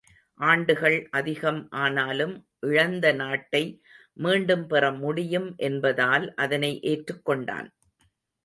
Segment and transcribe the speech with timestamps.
[0.39, 2.33] ஆண்டுகள் அதிகம் ஆனாலும்
[2.59, 3.63] இழந்த நாட்டை
[4.17, 7.69] மீண்டும் பெற முடியும் என்பதால் அதனை ஏற்றுக் கொண்டான்.